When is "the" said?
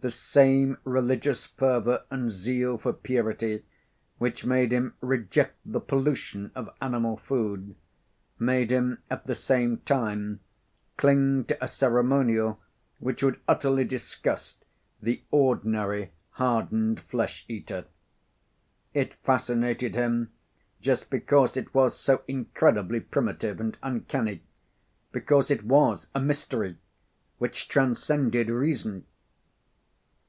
0.00-0.10, 5.64-5.80, 9.26-9.34, 15.00-15.22